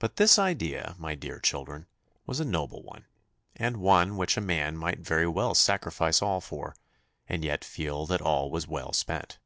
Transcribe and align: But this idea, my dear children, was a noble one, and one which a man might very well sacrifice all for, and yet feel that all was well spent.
But 0.00 0.16
this 0.16 0.36
idea, 0.36 0.96
my 0.98 1.14
dear 1.14 1.38
children, 1.38 1.86
was 2.26 2.40
a 2.40 2.44
noble 2.44 2.82
one, 2.82 3.06
and 3.54 3.76
one 3.76 4.16
which 4.16 4.36
a 4.36 4.40
man 4.40 4.76
might 4.76 4.98
very 4.98 5.28
well 5.28 5.54
sacrifice 5.54 6.20
all 6.20 6.40
for, 6.40 6.74
and 7.28 7.44
yet 7.44 7.64
feel 7.64 8.04
that 8.06 8.20
all 8.20 8.50
was 8.50 8.66
well 8.66 8.92
spent. 8.92 9.38